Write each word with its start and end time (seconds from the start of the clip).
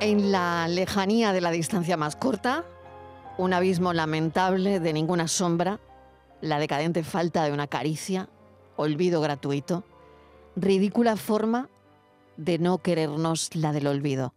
En 0.00 0.30
la 0.30 0.68
lejanía 0.68 1.32
de 1.32 1.40
la 1.40 1.50
distancia 1.50 1.96
más 1.96 2.16
corta, 2.16 2.64
un 3.38 3.54
abismo 3.54 3.94
lamentable 3.94 4.78
de 4.78 4.92
ninguna 4.92 5.26
sombra, 5.26 5.80
la 6.42 6.58
decadente 6.58 7.02
falta 7.02 7.44
de 7.44 7.52
una 7.52 7.66
caricia, 7.66 8.28
olvido 8.76 9.22
gratuito, 9.22 9.84
ridícula 10.54 11.16
forma 11.16 11.70
de 12.36 12.58
no 12.58 12.78
querernos 12.78 13.54
la 13.56 13.72
del 13.72 13.86
olvido, 13.86 14.34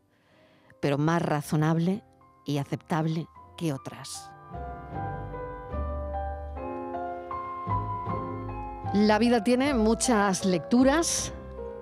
pero 0.80 0.98
más 0.98 1.22
razonable 1.22 2.04
y 2.46 2.58
aceptable 2.58 3.28
que 3.58 3.74
otras. 3.74 4.32
La 8.94 9.20
vida 9.20 9.44
tiene 9.44 9.74
muchas 9.74 10.46
lecturas 10.46 11.34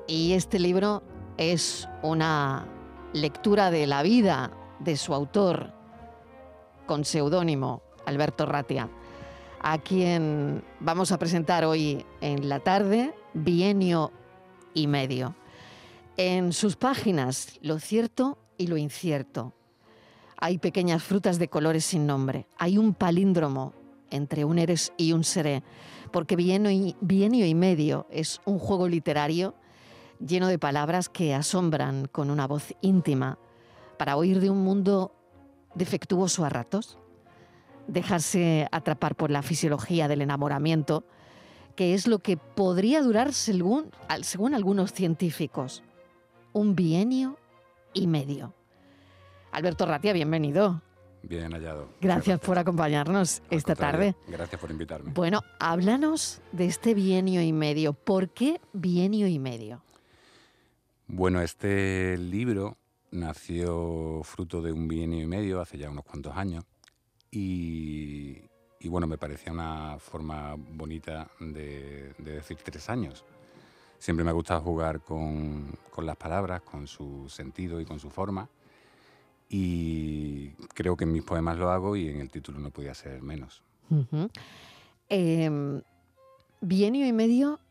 y 0.08 0.34
este 0.34 0.58
libro 0.58 1.04
es 1.38 1.88
una 2.02 2.68
lectura 3.14 3.72
de 3.72 3.88
la 3.88 4.04
vida 4.04 4.52
de 4.80 4.98
su 4.98 5.14
autor 5.14 5.74
con 6.86 7.06
seudónimo 7.06 7.82
Alberto 8.06 8.46
Ratia, 8.46 8.90
a 9.62 9.78
quien 9.80 10.64
vamos 10.80 11.12
a 11.12 11.20
presentar 11.20 11.66
hoy 11.66 12.06
en 12.22 12.48
la 12.48 12.60
tarde, 12.60 13.14
Bienio 13.34 14.12
y 14.74 14.88
Medio. 14.88 15.36
En 16.16 16.54
sus 16.54 16.76
páginas, 16.76 17.60
lo 17.62 17.80
cierto 17.80 18.38
y 18.58 18.68
lo 18.68 18.78
incierto. 18.78 19.54
Hay 20.38 20.58
pequeñas 20.58 21.04
frutas 21.04 21.40
de 21.40 21.50
colores 21.50 21.86
sin 21.86 22.06
nombre. 22.06 22.48
Hay 22.58 22.78
un 22.78 22.94
palíndromo 22.94 23.74
entre 24.10 24.46
un 24.46 24.60
eres 24.60 24.94
y 24.98 25.12
un 25.14 25.24
seré, 25.24 25.64
porque 26.12 26.36
bienio 26.36 26.72
y, 26.72 26.96
bienio 27.02 27.46
y 27.46 27.56
medio 27.56 28.08
es 28.10 28.40
un 28.46 28.60
juego 28.60 28.88
literario 28.88 29.56
lleno 30.20 30.48
de 30.48 30.60
palabras 30.60 31.10
que 31.10 31.34
asombran 31.34 32.08
con 32.08 32.30
una 32.30 32.48
voz 32.48 32.74
íntima 32.82 33.38
para 33.98 34.16
oír 34.16 34.40
de 34.40 34.50
un 34.50 34.64
mundo 34.64 35.14
defectuoso 35.76 36.46
a 36.46 36.50
ratos, 36.50 36.98
dejarse 37.88 38.68
atrapar 38.72 39.16
por 39.16 39.32
la 39.32 39.42
fisiología 39.42 40.08
del 40.08 40.22
enamoramiento, 40.22 41.04
que 41.76 41.94
es 41.94 42.08
lo 42.08 42.20
que 42.20 42.38
podría 42.38 43.02
durar 43.02 43.34
según, 43.34 43.92
según 44.22 44.56
algunos 44.56 44.92
científicos, 44.94 45.84
un 46.54 46.76
bienio 46.76 47.38
y 47.94 48.08
medio. 48.08 48.54
Alberto 49.52 49.86
Ratia, 49.86 50.14
bienvenido. 50.14 50.82
Bien 51.24 51.52
hallado. 51.52 51.90
Gracias 52.00 52.40
por 52.40 52.58
acompañarnos 52.58 53.42
esta 53.50 53.76
tarde. 53.76 54.16
Gracias 54.28 54.60
por 54.60 54.72
invitarme. 54.72 55.12
Bueno, 55.14 55.42
háblanos 55.60 56.42
de 56.52 56.66
este 56.66 56.94
bienio 56.94 57.42
y 57.42 57.52
medio. 57.54 57.94
¿Por 57.94 58.30
qué 58.30 58.62
bienio 58.74 59.28
y 59.28 59.40
medio? 59.40 59.82
Bueno, 61.10 61.42
este 61.42 62.18
libro 62.18 62.76
nació 63.12 64.22
fruto 64.24 64.62
de 64.62 64.74
un 64.74 64.90
bienio 64.90 65.22
y 65.22 65.26
medio 65.26 65.62
hace 65.62 65.78
ya 65.78 65.90
unos 65.90 66.04
cuantos 66.04 66.36
años 66.36 66.66
y, 67.32 68.42
bueno, 68.84 69.08
me 69.08 69.18
parecía 69.18 69.54
una 69.54 69.98
forma 70.00 70.56
bonita 70.56 71.30
de, 71.40 72.14
decir 72.18 72.58
tres 72.62 72.90
años. 72.90 73.24
Siempre 73.98 74.26
me 74.26 74.32
ha 74.32 74.34
gustado 74.34 74.60
jugar 74.60 75.00
con, 75.00 75.78
las 75.98 76.18
palabras, 76.18 76.62
con 76.62 76.88
su 76.88 77.30
sentido 77.30 77.80
y 77.80 77.86
con 77.86 78.00
su 78.00 78.10
forma 78.10 78.50
y 79.50 80.50
creo 80.74 80.98
que 80.98 81.06
en 81.06 81.14
mis 81.14 81.24
poemas 81.24 81.58
lo 81.58 81.70
hago 81.70 81.96
y 81.96 82.10
en 82.10 82.20
el 82.20 82.30
título 82.30 82.60
no 82.60 82.70
podía 82.70 82.94
ser 82.94 83.22
menos. 83.22 83.64
Em, 85.08 85.82
bienio 86.60 87.08
y 87.08 87.14
medio 87.14 87.62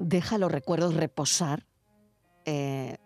deja 0.00 0.38
los 0.38 0.50
recuerdos 0.50 0.94
reposar 0.94 1.64
eh, 2.44 2.96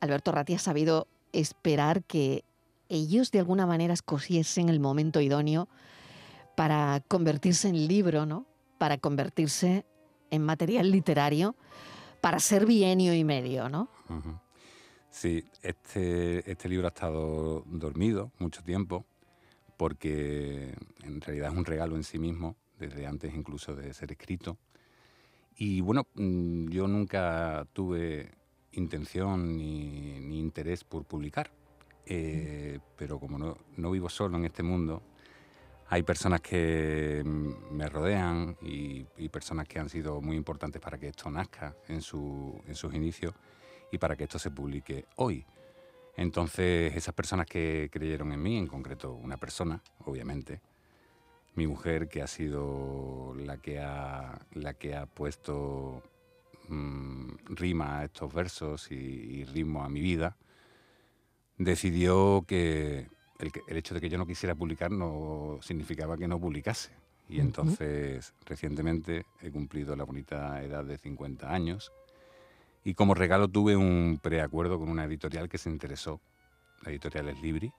Alberto 0.00 0.32
Ratti 0.32 0.54
ha 0.54 0.58
sabido 0.58 1.06
esperar 1.32 2.04
que 2.04 2.44
ellos 2.88 3.30
de 3.30 3.40
alguna 3.40 3.66
manera 3.66 3.94
escogiesen 3.94 4.68
el 4.68 4.80
momento 4.80 5.20
idóneo 5.20 5.68
para 6.56 7.02
convertirse 7.08 7.68
en 7.68 7.88
libro, 7.88 8.26
¿no? 8.26 8.46
Para 8.78 8.98
convertirse 8.98 9.84
en 10.30 10.42
material 10.42 10.90
literario, 10.90 11.56
para 12.20 12.38
ser 12.38 12.66
bienio 12.66 13.14
y 13.14 13.24
medio, 13.24 13.68
¿no? 13.68 13.88
Sí, 15.10 15.44
este, 15.62 16.50
este 16.50 16.68
libro 16.68 16.86
ha 16.86 16.88
estado 16.88 17.62
dormido 17.66 18.32
mucho 18.38 18.62
tiempo 18.62 19.04
porque 19.76 20.74
en 21.02 21.20
realidad 21.20 21.52
es 21.52 21.58
un 21.58 21.64
regalo 21.64 21.96
en 21.96 22.04
sí 22.04 22.18
mismo, 22.18 22.56
desde 22.78 23.06
antes 23.06 23.34
incluso 23.34 23.74
de 23.74 23.92
ser 23.94 24.12
escrito. 24.12 24.58
Y 25.56 25.80
bueno, 25.80 26.06
mm, 26.14 26.68
yo 26.68 26.88
nunca 26.88 27.66
tuve 27.72 28.32
intención 28.72 29.56
ni, 29.56 30.38
interés 30.38 30.84
por 30.84 31.04
publicar, 31.04 31.50
eh, 32.06 32.80
pero 32.96 33.18
como 33.18 33.38
no, 33.38 33.90
vivo 33.90 34.08
solo 34.08 34.36
en 34.36 34.44
este 34.46 34.62
mundo, 34.62 35.02
hay 35.88 36.02
personas 36.02 36.40
que 36.40 37.22
me 37.24 37.88
rodean 37.88 38.56
y, 38.62 39.04
personas 39.28 39.66
que 39.66 39.80
han 39.80 39.88
sido 39.88 40.20
muy 40.20 40.36
importantes 40.36 40.80
para 40.80 40.96
que 40.96 41.08
esto 41.08 41.28
nazca 41.28 41.74
en, 41.88 42.00
su, 42.02 42.60
en 42.66 42.76
sus 42.76 42.94
inicios 42.94 43.34
y 43.90 43.98
para 43.98 44.16
que 44.16 44.24
esto 44.24 44.38
se 44.38 44.50
publique 44.50 45.06
hoy. 45.16 45.44
Entonces, 46.16 46.94
esas 46.94 47.14
personas 47.14 47.46
que 47.46 47.88
creyeron 47.92 48.32
en 48.32 48.40
mí, 48.40 48.56
en 48.56 48.68
concreto 48.68 49.12
una 49.12 49.36
persona, 49.36 49.82
obviamente, 50.04 50.60
mi 51.54 51.66
mujer, 51.66 52.08
que 52.08 52.22
ha 52.22 52.26
sido 52.26 53.34
la 53.36 53.58
que 53.58 53.80
ha, 53.80 54.40
la 54.52 54.74
que 54.74 54.94
ha 54.94 55.06
puesto 55.06 56.02
mm, 56.68 57.30
rima 57.46 58.00
a 58.00 58.04
estos 58.04 58.32
versos 58.32 58.90
y, 58.90 59.44
ritmo 59.44 59.84
a 59.84 59.88
mi 59.88 60.00
vida, 60.00 60.36
decidió 61.58 62.44
que 62.46 63.08
el, 63.38 63.76
hecho 63.76 63.94
de 63.94 64.00
que 64.00 64.08
yo 64.08 64.18
no 64.18 64.26
quisiera 64.26 64.54
publicar 64.54 64.90
no 64.90 65.58
significaba 65.62 66.16
que 66.16 66.28
no 66.28 66.40
publicase. 66.40 66.90
Y 67.28 67.40
entonces, 67.40 68.34
recientemente 68.44 69.24
he 69.40 69.50
cumplido 69.50 69.96
la 69.96 70.04
bonita 70.04 70.62
edad 70.62 70.84
de 70.84 70.98
50 70.98 71.50
años 71.50 71.90
y 72.84 72.92
como 72.92 73.14
regalo 73.14 73.48
tuve 73.48 73.76
un 73.76 74.20
preacuerdo 74.22 74.78
con 74.78 74.90
una 74.90 75.04
editorial 75.04 75.48
que 75.48 75.56
se 75.56 75.70
interesó, 75.70 76.20
la 76.82 76.90
editorial 76.90 77.30
es 77.30 77.40
Libri, 77.40 77.72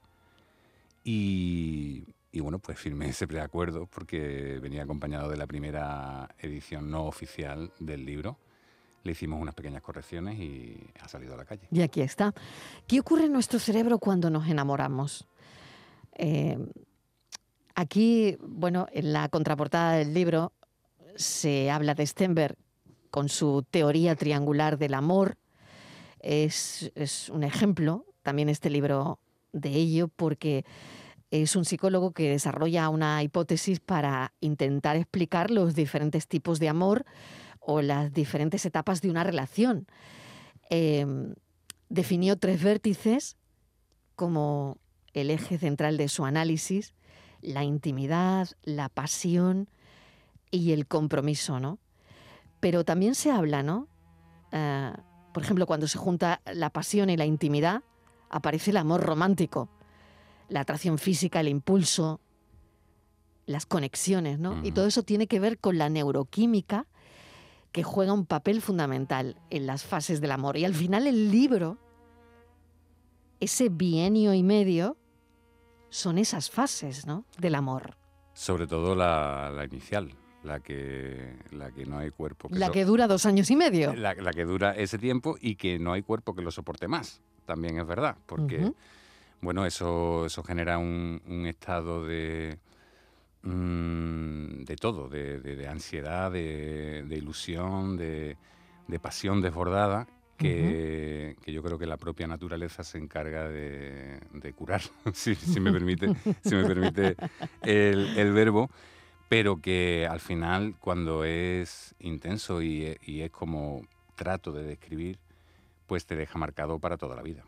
y, 1.04 2.02
y 2.36 2.40
bueno, 2.40 2.58
pues 2.58 2.78
firmé 2.78 3.08
ese 3.08 3.26
preacuerdo 3.26 3.86
porque 3.86 4.58
venía 4.60 4.82
acompañado 4.82 5.30
de 5.30 5.38
la 5.38 5.46
primera 5.46 6.28
edición 6.38 6.90
no 6.90 7.06
oficial 7.06 7.72
del 7.80 8.04
libro. 8.04 8.36
Le 9.04 9.12
hicimos 9.12 9.40
unas 9.40 9.54
pequeñas 9.54 9.80
correcciones 9.80 10.38
y 10.38 10.86
ha 11.00 11.08
salido 11.08 11.32
a 11.32 11.38
la 11.38 11.46
calle. 11.46 11.66
Y 11.70 11.80
aquí 11.80 12.02
está. 12.02 12.34
¿Qué 12.86 13.00
ocurre 13.00 13.24
en 13.24 13.32
nuestro 13.32 13.58
cerebro 13.58 13.98
cuando 13.98 14.28
nos 14.28 14.48
enamoramos? 14.48 15.26
Eh, 16.12 16.58
aquí, 17.74 18.36
bueno, 18.42 18.86
en 18.92 19.14
la 19.14 19.30
contraportada 19.30 19.92
del 19.92 20.12
libro 20.12 20.52
se 21.14 21.70
habla 21.70 21.94
de 21.94 22.06
Stenberg 22.06 22.58
con 23.10 23.30
su 23.30 23.64
teoría 23.70 24.14
triangular 24.14 24.76
del 24.76 24.92
amor. 24.92 25.38
Es, 26.20 26.92
es 26.96 27.30
un 27.30 27.44
ejemplo 27.44 28.04
también 28.22 28.50
este 28.50 28.68
libro 28.68 29.20
de 29.54 29.70
ello 29.70 30.08
porque 30.08 30.66
es 31.42 31.56
un 31.56 31.64
psicólogo 31.64 32.12
que 32.12 32.30
desarrolla 32.30 32.88
una 32.88 33.22
hipótesis 33.22 33.80
para 33.80 34.32
intentar 34.40 34.96
explicar 34.96 35.50
los 35.50 35.74
diferentes 35.74 36.28
tipos 36.28 36.58
de 36.58 36.68
amor 36.68 37.04
o 37.60 37.82
las 37.82 38.12
diferentes 38.12 38.64
etapas 38.64 39.00
de 39.02 39.10
una 39.10 39.24
relación. 39.24 39.86
Em, 40.70 41.34
definió 41.88 42.36
tres 42.36 42.62
vértices 42.62 43.36
como 44.14 44.78
el 45.14 45.30
eje 45.30 45.58
central 45.58 45.96
de 45.96 46.08
su 46.08 46.24
análisis, 46.24 46.94
la 47.40 47.64
intimidad, 47.64 48.48
la 48.62 48.88
pasión 48.88 49.68
y 50.50 50.72
el 50.72 50.86
compromiso, 50.86 51.60
¿no? 51.60 51.78
Pero 52.60 52.84
también 52.84 53.14
se 53.14 53.30
habla, 53.30 53.62
¿no? 53.62 53.88
Eh, 54.52 54.92
por 55.32 55.42
ejemplo, 55.42 55.66
cuando 55.66 55.86
se 55.88 55.98
junta 55.98 56.40
la 56.52 56.70
pasión 56.70 57.10
y 57.10 57.16
la 57.16 57.26
intimidad, 57.26 57.82
aparece 58.30 58.70
el 58.70 58.78
amor 58.78 59.02
romántico 59.02 59.68
la 60.48 60.60
atracción 60.60 60.98
física, 60.98 61.40
el 61.40 61.48
impulso, 61.48 62.20
las 63.46 63.66
conexiones, 63.66 64.38
¿no? 64.38 64.60
Y 64.64 64.72
todo 64.72 64.86
eso 64.86 65.02
tiene 65.02 65.26
que 65.26 65.40
ver 65.40 65.58
con 65.58 65.78
la 65.78 65.88
neuroquímica 65.88 66.86
que 67.72 67.82
juega 67.82 68.12
un 68.12 68.26
papel 68.26 68.60
fundamental 68.60 69.36
en 69.50 69.66
las 69.66 69.84
fases 69.84 70.20
del 70.20 70.32
amor. 70.32 70.56
Y 70.56 70.64
al 70.64 70.74
final 70.74 71.06
el 71.06 71.30
libro, 71.30 71.78
ese 73.38 73.68
bienio 73.68 74.34
y 74.34 74.42
medio, 74.42 74.96
son 75.90 76.18
esas 76.18 76.50
fases 76.50 77.06
¿no? 77.06 77.24
del 77.38 77.54
amor. 77.54 77.96
Sobre 78.32 78.66
todo 78.66 78.94
la, 78.94 79.62
inicial, 79.70 80.10
la 80.42 80.60
que, 80.60 81.36
la 81.52 81.70
que 81.70 81.86
no 81.86 81.98
hay 81.98 82.10
cuerpo. 82.10 82.48
la 82.50 82.70
que 82.70 82.84
dura 82.84 83.06
dos 83.06 83.26
años 83.26 83.50
y 83.50 83.56
medio. 83.56 83.94
La, 83.94 84.14
que 84.14 84.44
dura 84.44 84.72
ese 84.72 84.98
tiempo 84.98 85.36
y 85.40 85.56
que 85.56 85.78
no 85.78 85.92
hay 85.92 86.02
cuerpo 86.02 86.34
que 86.34 86.42
lo 86.42 86.50
soporte 86.50 86.88
más, 86.88 87.20
también 87.44 87.78
es 87.78 87.86
verdad, 87.86 88.16
porque 88.26 88.72
bueno, 89.40 89.66
eso, 89.66 90.26
eso 90.26 90.42
genera 90.42 90.78
un, 90.78 91.20
estado 91.46 92.04
de, 92.06 92.58
mm, 93.42 94.64
de 94.64 94.76
todo, 94.76 95.08
de, 95.08 95.68
ansiedad, 95.68 96.30
de, 96.30 97.04
ilusión, 97.10 97.96
de, 97.96 98.36
pasión 99.00 99.40
desbordada, 99.40 100.06
que, 100.38 101.36
yo 101.46 101.62
creo 101.62 101.78
que 101.78 101.86
la 101.86 101.96
propia 101.96 102.26
naturaleza 102.26 102.82
se 102.82 102.98
encarga 102.98 103.48
de, 103.48 104.52
curar, 104.54 104.82
si, 105.12 105.36
me 105.60 105.72
permite, 105.72 106.14
si 106.42 106.54
me 106.54 106.64
permite 106.64 107.16
el, 107.62 108.32
verbo, 108.32 108.70
pero 109.28 109.60
que 109.60 110.06
al 110.08 110.20
final 110.20 110.74
cuando 110.78 111.24
es 111.24 111.94
intenso 111.98 112.62
y, 112.62 112.96
y 113.02 113.22
es 113.22 113.30
como 113.30 113.82
trato 114.14 114.52
de 114.52 114.64
describir, 114.64 115.18
pues 115.86 116.06
te 116.06 116.16
deja 116.16 116.38
marcado 116.38 116.78
para 116.78 116.96
toda 116.96 117.16
la 117.16 117.22
vida. 117.22 117.44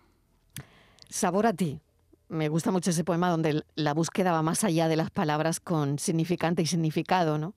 Sabor 1.08 1.46
a 1.46 1.52
ti. 1.52 1.80
Me 2.28 2.48
gusta 2.48 2.70
mucho 2.70 2.90
ese 2.90 3.04
poema 3.04 3.30
donde 3.30 3.64
la 3.74 3.94
búsqueda 3.94 4.32
va 4.32 4.42
más 4.42 4.62
allá 4.64 4.88
de 4.88 4.96
las 4.96 5.10
palabras 5.10 5.60
con 5.60 5.98
significante 5.98 6.62
y 6.62 6.66
significado, 6.66 7.38
¿no? 7.38 7.54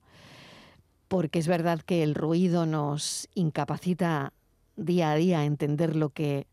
Porque 1.08 1.38
es 1.38 1.46
verdad 1.46 1.80
que 1.80 2.02
el 2.02 2.14
ruido 2.14 2.64
nos 2.64 3.28
incapacita 3.34 4.32
día 4.76 5.10
a 5.10 5.14
día 5.16 5.40
a 5.40 5.44
entender 5.44 5.94
lo 5.94 6.08
que, 6.08 6.46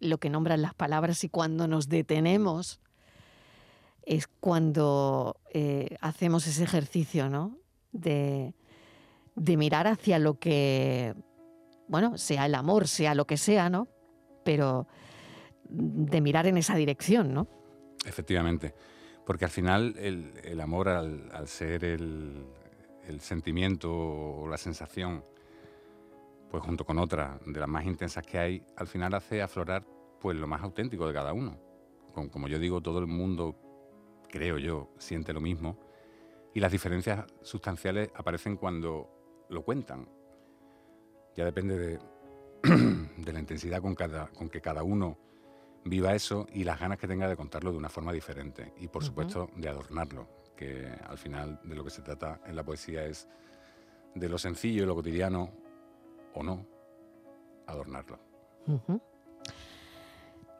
lo 0.00 0.18
que 0.18 0.28
nombran 0.28 0.60
las 0.60 0.74
palabras 0.74 1.24
y 1.24 1.30
cuando 1.30 1.66
nos 1.66 1.88
detenemos 1.88 2.80
es 4.04 4.26
cuando 4.26 5.36
eh, 5.54 5.96
hacemos 6.00 6.46
ese 6.46 6.64
ejercicio, 6.64 7.30
¿no? 7.30 7.56
De, 7.92 8.54
de 9.34 9.56
mirar 9.56 9.86
hacia 9.86 10.18
lo 10.18 10.38
que, 10.38 11.14
bueno, 11.88 12.18
sea 12.18 12.44
el 12.44 12.54
amor, 12.54 12.88
sea 12.88 13.14
lo 13.14 13.26
que 13.26 13.38
sea, 13.38 13.70
¿no? 13.70 13.88
Pero 14.44 14.86
de 15.72 16.20
mirar 16.20 16.46
en 16.46 16.58
esa 16.58 16.76
dirección, 16.76 17.32
¿no? 17.32 17.48
Efectivamente, 18.04 18.74
porque 19.24 19.44
al 19.44 19.50
final 19.50 19.94
el, 19.98 20.60
amor, 20.60 20.88
al, 20.88 21.48
ser 21.48 21.84
el, 21.84 22.44
sentimiento 23.20 23.92
o 23.92 24.48
la 24.48 24.58
sensación, 24.58 25.24
pues 26.50 26.62
junto 26.62 26.84
con 26.84 26.98
otra 26.98 27.38
de 27.46 27.60
las 27.60 27.68
más 27.68 27.84
intensas 27.86 28.26
que 28.26 28.38
hay, 28.38 28.62
al 28.76 28.86
final 28.86 29.14
hace 29.14 29.42
aflorar 29.42 29.84
pues 30.20 30.36
lo 30.36 30.46
más 30.46 30.62
auténtico 30.62 31.06
de 31.06 31.14
cada 31.14 31.32
uno. 31.32 31.58
Como, 32.12 32.48
yo 32.48 32.58
digo, 32.58 32.80
todo 32.82 32.98
el 32.98 33.06
mundo, 33.06 33.56
creo 34.28 34.58
yo, 34.58 34.90
siente 34.98 35.32
lo 35.32 35.40
mismo 35.40 35.78
y 36.54 36.60
las 36.60 36.70
diferencias 36.70 37.24
sustanciales 37.42 38.10
aparecen 38.14 38.56
cuando 38.56 39.46
lo 39.48 39.62
cuentan. 39.62 40.08
Ya 41.34 41.44
depende 41.46 41.78
de, 41.78 41.98
de 43.16 43.32
la 43.32 43.40
intensidad 43.40 43.80
con, 43.80 43.94
cada, 43.94 44.28
con 44.28 44.50
que 44.50 44.60
cada 44.60 44.82
uno 44.82 45.16
viva 45.84 46.14
eso 46.14 46.46
y 46.52 46.64
las 46.64 46.78
ganas 46.78 46.98
que 46.98 47.08
tenga 47.08 47.28
de 47.28 47.36
contarlo 47.36 47.72
de 47.72 47.78
una 47.78 47.88
forma 47.88 48.12
diferente 48.12 48.72
y 48.78 48.88
por 48.88 49.04
supuesto 49.04 49.50
de 49.56 49.68
adornarlo, 49.68 50.28
que 50.56 50.88
al 51.06 51.18
final 51.18 51.60
de 51.64 51.74
lo 51.74 51.84
que 51.84 51.90
se 51.90 52.02
trata 52.02 52.40
en 52.46 52.56
la 52.56 52.64
poesía 52.64 53.04
es 53.04 53.28
de 54.14 54.28
lo 54.28 54.38
sencillo 54.38 54.82
y 54.82 54.86
lo 54.86 54.94
cotidiano 54.94 55.50
o 56.34 56.42
no, 56.42 56.66
adornarlo. 57.66 58.18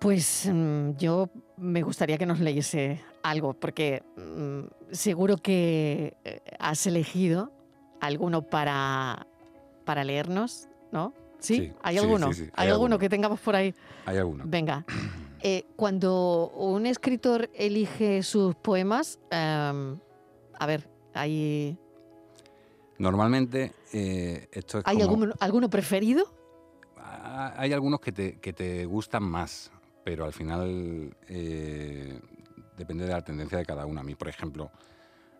Pues 0.00 0.50
mm, 0.52 0.96
yo 0.96 1.30
me 1.56 1.82
gustaría 1.82 2.18
que 2.18 2.26
nos 2.26 2.40
leyese 2.40 3.00
algo, 3.22 3.54
porque 3.54 4.02
mm, 4.16 4.92
seguro 4.92 5.36
que 5.36 6.16
eh, 6.24 6.40
has 6.58 6.86
elegido 6.86 7.52
alguno 8.00 8.42
para, 8.42 9.28
para 9.84 10.02
leernos, 10.02 10.68
¿no? 10.90 11.14
¿Sí? 11.42 11.72
¿Hay 11.82 11.98
alguno? 11.98 12.30
¿Hay, 12.54 12.68
alguno 12.68 12.98
que 12.98 13.08
tengamos 13.08 13.40
por 13.40 13.56
ahí? 13.56 13.74
Hay 14.06 14.16
alguno. 14.16 14.44
Venga. 14.46 14.84
Eh, 15.44 15.66
cuando 15.74 16.52
un 16.54 16.86
escritor 16.86 17.50
elige 17.54 18.22
sus 18.22 18.54
poemas, 18.54 19.18
em, 19.28 19.98
a 20.56 20.66
ver, 20.66 20.88
hay... 21.14 21.76
Normalmente 22.98 23.72
eh, 23.92 24.48
esto 24.52 24.78
es 24.78 24.84
¿Hay 24.86 25.00
alguno, 25.00 25.68
preferido? 25.68 26.32
Hay 27.56 27.72
algunos 27.72 27.98
que 27.98 28.12
te, 28.12 28.86
gustan 28.86 29.24
más, 29.24 29.72
pero 30.04 30.24
al 30.24 30.32
final 30.32 31.16
eh, 31.28 32.20
depende 32.76 33.06
de 33.06 33.10
la 33.10 33.22
tendencia 33.22 33.58
de 33.58 33.66
cada 33.66 33.84
uno. 33.84 34.00
A 34.00 34.04
mí, 34.04 34.14
por 34.14 34.28
ejemplo, 34.28 34.70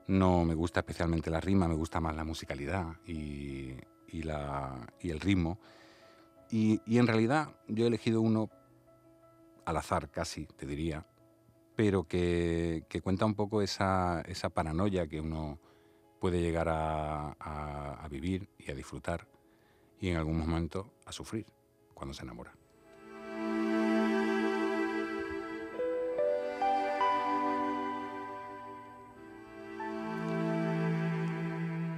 no 0.09 0.45
me 0.45 0.55
gusta 0.55 0.81
especialmente 0.81 1.31
la 1.31 1.41
rima, 1.41 1.69
me 1.69 1.75
gusta 1.75 2.01
más 2.01 2.17
la 2.17 2.25
musicalidad 2.25 2.87
y, 3.07 3.77
la, 4.25 4.87
y 5.01 5.11
el 5.11 5.21
ritmo. 5.21 5.61
Y, 6.53 6.83
en 6.99 7.07
realidad 7.07 7.49
yo 7.67 7.85
he 7.85 7.89
elegido 7.89 8.21
uno 8.21 8.51
al 9.65 9.77
azar 9.79 10.11
casi, 10.11 10.45
te 10.45 10.67
diría, 10.67 11.07
pero 11.75 12.05
que, 12.05 12.85
cuenta 13.03 13.25
un 13.25 13.35
poco 13.35 13.63
esa, 13.63 14.21
esa, 14.27 14.51
paranoia 14.51 15.07
que 15.07 15.19
uno 15.19 15.59
puede 16.21 16.43
llegar 16.43 16.69
a, 16.69 18.07
vivir 18.11 18.51
y 18.59 18.71
a 18.71 18.75
disfrutar 18.75 19.27
y 19.99 20.11
en 20.11 20.19
algún 20.19 20.39
momento 20.39 20.93
a 21.07 21.13
sufrir 21.13 21.47
cuando 21.95 22.13
se 22.13 22.23
enamora. 22.23 22.53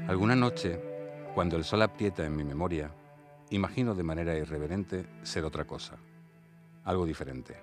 Alguna 0.06 0.36
noche, 0.36 0.80
cuando 1.34 1.56
el 1.56 1.64
sol 1.64 1.82
aprieta 1.82 2.24
en 2.24 2.36
mi 2.36 2.44
memoria, 2.44 2.94
Imagino 3.50 3.94
de 3.94 4.02
manera 4.02 4.36
irreverente 4.36 5.06
ser 5.22 5.44
otra 5.44 5.66
cosa, 5.66 5.96
algo 6.82 7.04
diferente. 7.04 7.54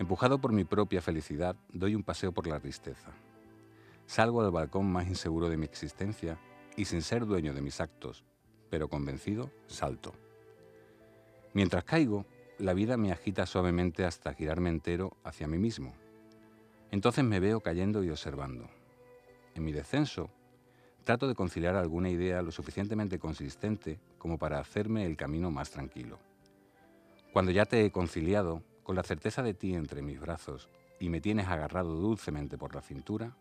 Empujado 0.00 0.40
por 0.40 0.52
mi 0.52 0.64
propia 0.64 1.00
felicidad, 1.00 1.56
doy 1.72 1.94
un 1.94 2.02
paseo 2.02 2.32
por 2.32 2.48
la 2.48 2.58
tristeza. 2.58 3.12
Salgo 4.06 4.42
al 4.42 4.50
balcón 4.50 4.90
más 4.90 5.06
inseguro 5.06 5.48
de 5.48 5.56
mi 5.56 5.64
existencia 5.64 6.38
y 6.76 6.86
sin 6.86 7.02
ser 7.02 7.24
dueño 7.24 7.54
de 7.54 7.62
mis 7.62 7.80
actos, 7.80 8.24
pero 8.68 8.88
convencido, 8.88 9.50
salto. 9.68 10.12
Mientras 11.52 11.84
caigo, 11.84 12.26
la 12.58 12.74
vida 12.74 12.96
me 12.96 13.12
agita 13.12 13.46
suavemente 13.46 14.04
hasta 14.04 14.34
girarme 14.34 14.70
entero 14.70 15.16
hacia 15.22 15.46
mí 15.46 15.58
mismo. 15.58 15.94
Entonces 16.90 17.24
me 17.24 17.38
veo 17.38 17.60
cayendo 17.60 18.02
y 18.02 18.10
observando. 18.10 18.68
En 19.54 19.64
mi 19.64 19.70
descenso, 19.70 20.30
trato 21.04 21.28
de 21.28 21.34
conciliar 21.34 21.76
alguna 21.76 22.08
idea 22.08 22.42
lo 22.42 22.50
suficientemente 22.50 23.18
consistente 23.18 24.00
como 24.18 24.38
para 24.38 24.58
hacerme 24.58 25.04
el 25.04 25.16
camino 25.16 25.50
más 25.50 25.70
tranquilo. 25.70 26.18
Cuando 27.32 27.52
ya 27.52 27.66
te 27.66 27.84
he 27.84 27.90
conciliado, 27.90 28.62
con 28.82 28.96
la 28.96 29.02
certeza 29.02 29.42
de 29.42 29.54
ti 29.54 29.74
entre 29.74 30.02
mis 30.02 30.20
brazos 30.20 30.68
y 31.00 31.08
me 31.08 31.20
tienes 31.20 31.48
agarrado 31.48 31.94
dulcemente 31.94 32.58
por 32.58 32.74
la 32.74 32.82
cintura, 32.82 33.36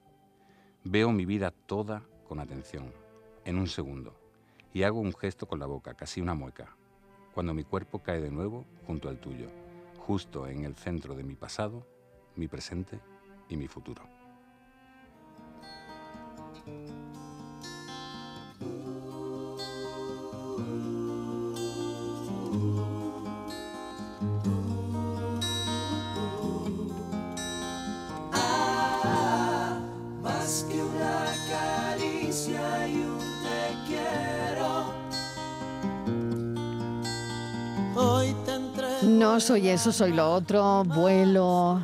veo 0.84 1.12
mi 1.12 1.26
vida 1.26 1.52
toda 1.52 2.04
con 2.28 2.40
atención, 2.40 2.92
en 3.46 3.58
un 3.58 3.68
segundo, 3.68 4.16
y 4.74 4.84
hago 4.84 5.00
un 5.00 5.14
gesto 5.14 5.48
con 5.48 5.60
la 5.60 5.66
boca, 5.66 5.94
casi 5.94 6.22
una 6.22 6.34
mueca, 6.34 6.76
cuando 7.34 7.54
mi 7.54 7.64
cuerpo 7.64 8.00
cae 8.00 8.22
de 8.22 8.32
nuevo 8.32 8.66
junto 8.88 9.10
al 9.10 9.20
tuyo, 9.20 9.48
justo 9.98 10.48
en 10.48 10.66
el 10.66 10.76
centro 10.76 11.16
de 11.16 11.24
mi 11.24 11.36
pasado, 11.36 11.86
mi 12.36 12.48
presente 12.48 13.00
y 13.50 13.58
mi 13.58 13.68
futuro. 13.68 14.13
No 39.08 39.40
soy 39.40 39.68
eso, 39.68 39.92
soy 39.92 40.14
lo 40.14 40.32
otro, 40.32 40.84
vuelo, 40.86 41.82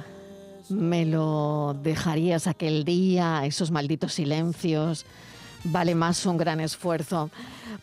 me 0.70 1.06
lo 1.06 1.76
dejarías 1.84 2.48
aquel 2.48 2.86
día, 2.86 3.46
esos 3.46 3.72
malditos 3.72 4.14
silencios, 4.14 5.06
vale 5.66 5.96
más 5.96 6.26
un 6.26 6.38
gran 6.38 6.62
esfuerzo. 6.62 7.30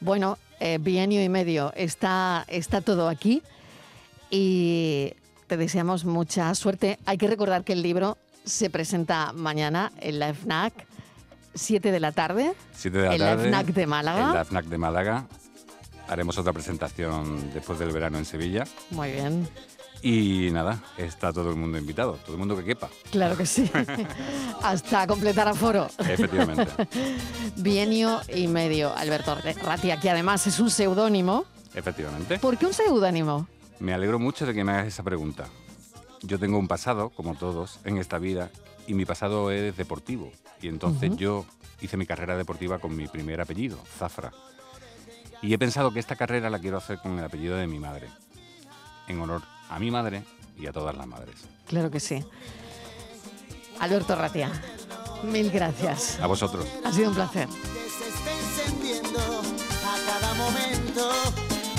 Bueno, 0.00 0.38
eh, 0.58 0.78
bienio 0.80 1.22
y 1.22 1.28
medio, 1.28 1.72
está, 1.76 2.44
está 2.48 2.80
todo 2.80 3.08
aquí 3.08 3.42
y 4.30 5.12
te 5.46 5.56
deseamos 5.56 6.04
mucha 6.06 6.54
suerte. 6.54 6.98
Hay 7.04 7.18
que 7.18 7.28
recordar 7.28 7.62
que 7.62 7.74
el 7.74 7.82
libro 7.82 8.16
se 8.44 8.70
presenta 8.70 9.32
mañana 9.34 9.92
en 10.00 10.18
la 10.18 10.32
FNAC, 10.32 10.72
7 11.54 11.92
de 11.92 12.00
la 12.00 12.12
tarde. 12.12 12.54
7 12.72 12.96
de 12.96 13.04
la 13.06 13.12
en 13.12 13.18
tarde. 13.18 13.44
En 13.44 13.50
la 13.50 13.58
FNAC 13.58 13.74
de 13.74 13.86
Málaga. 13.86 14.28
En 14.28 14.34
la 14.34 14.44
FNAC 14.44 14.64
de 14.64 14.78
Málaga 14.78 15.26
haremos 16.08 16.38
otra 16.38 16.52
presentación 16.52 17.52
después 17.52 17.78
del 17.78 17.90
verano 17.92 18.18
en 18.18 18.24
Sevilla. 18.24 18.64
Muy 18.90 19.12
bien. 19.12 19.48
Y 20.02 20.50
nada, 20.52 20.82
está 20.98 21.32
todo 21.32 21.50
el 21.50 21.56
mundo 21.56 21.78
invitado, 21.78 22.12
todo 22.24 22.32
el 22.32 22.38
mundo 22.38 22.56
que 22.56 22.64
quepa. 22.64 22.88
Claro 23.10 23.36
que 23.36 23.46
sí. 23.46 23.70
Hasta 24.62 25.06
completar 25.06 25.48
aforo. 25.48 25.88
Efectivamente. 25.98 26.88
Bienio 27.56 28.20
y 28.34 28.46
medio, 28.46 28.94
Alberto 28.94 29.36
Ratia, 29.62 29.98
que 29.98 30.10
además 30.10 30.46
es 30.46 30.60
un 30.60 30.70
seudónimo. 30.70 31.44
Efectivamente. 31.74 32.38
¿Por 32.38 32.56
qué 32.56 32.66
un 32.66 32.74
seudónimo? 32.74 33.48
Me 33.80 33.94
alegro 33.94 34.18
mucho 34.18 34.46
de 34.46 34.54
que 34.54 34.64
me 34.64 34.72
hagas 34.72 34.86
esa 34.88 35.02
pregunta. 35.02 35.48
Yo 36.22 36.38
tengo 36.38 36.58
un 36.58 36.68
pasado, 36.68 37.10
como 37.10 37.34
todos, 37.34 37.80
en 37.84 37.98
esta 37.98 38.18
vida, 38.18 38.50
y 38.86 38.94
mi 38.94 39.04
pasado 39.04 39.50
es 39.50 39.76
deportivo. 39.76 40.30
Y 40.62 40.68
entonces 40.68 41.16
yo 41.16 41.44
hice 41.80 41.96
mi 41.96 42.06
carrera 42.06 42.36
deportiva 42.36 42.78
con 42.78 42.96
mi 42.96 43.06
primer 43.06 43.40
apellido, 43.40 43.78
Zafra. 43.98 44.32
Y 45.42 45.52
he 45.52 45.58
pensado 45.58 45.92
que 45.92 46.00
esta 46.00 46.16
carrera 46.16 46.50
la 46.50 46.58
quiero 46.58 46.78
hacer 46.78 46.98
con 46.98 47.18
el 47.18 47.24
apellido 47.24 47.56
de 47.56 47.66
mi 47.66 47.78
madre, 47.78 48.08
en 49.08 49.20
honor 49.20 49.42
a 49.68 49.78
mi 49.78 49.90
madre 49.90 50.24
y 50.58 50.66
a 50.66 50.72
todas 50.72 50.96
las 50.96 51.06
madres. 51.06 51.34
Claro 51.66 51.90
que 51.90 52.00
sí. 52.00 52.24
Alberto 53.80 54.16
Ratia, 54.16 54.50
mil 55.22 55.50
gracias. 55.50 56.18
A 56.20 56.26
vosotros. 56.26 56.66
Ha 56.84 56.92
sido 56.92 57.10
un 57.10 57.14
placer. 57.14 57.48
Que 57.48 57.90
se 57.90 58.08
esté 58.08 58.32
encendiendo 58.32 59.20
a 59.20 60.20
cada 60.20 60.34
momento 60.34 61.10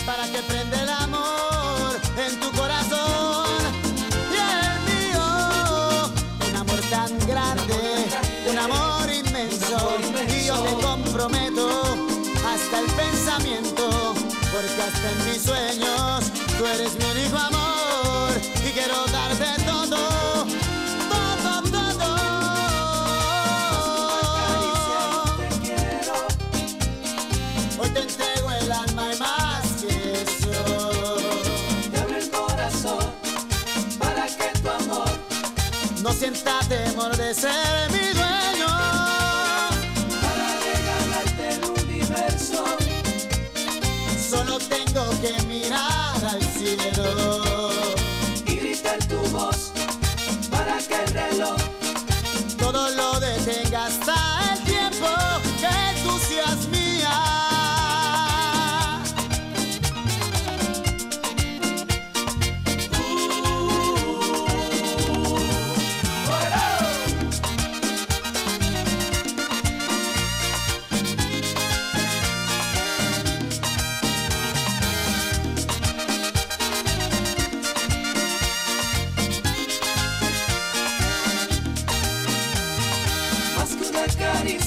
para 0.05 0.23
que 0.31 0.39
prenda 0.43 0.83
el 0.83 0.89
amor 0.89 1.16
el 12.73 12.85
pensamiento, 12.93 14.13
porque 14.51 14.81
hasta 14.81 15.11
en 15.11 15.25
mis 15.29 15.41
sueños 15.43 16.31
tú 16.57 16.65
eres 16.65 16.93
mi 16.95 17.05
único 17.05 17.37
amor 17.37 18.31
y 18.67 18.71
quiero 18.71 19.05
darte 19.11 19.63
todo. 19.63 20.45
Todo, 21.09 21.61
todo. 21.71 22.15
Hoy 27.79 27.89
te 27.89 27.99
entrego 28.01 28.51
el 28.51 28.71
alma 28.71 29.13
y 29.13 29.19
más 29.19 29.67
que 29.81 30.21
eso. 30.23 31.19
Te 31.91 31.97
abro 31.99 32.17
el 32.17 32.29
corazón 32.29 33.05
para 33.99 34.27
que 34.27 34.59
tu 34.59 34.69
amor 34.69 35.09
No 36.01 36.11
sienta 36.11 36.59
temor 36.67 37.15
de 37.15 37.33
ser 37.33 37.96
y 48.45 48.55
gritar 48.57 48.99
tu 49.07 49.17
voz 49.29 49.71
para 50.51 50.77
que 50.79 51.03
el 51.03 51.13
reloj 51.13 51.76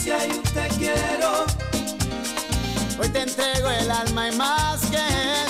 caricia 0.05 0.27
y 0.27 0.31
un 0.33 0.43
te 0.43 0.69
quiero. 0.79 1.47
Hoy 2.99 3.09
te 3.09 3.23
entrego 3.23 3.71
el 3.71 3.91
alma 3.91 4.29
y 4.29 4.37
más 4.37 4.81
que 4.87 5.50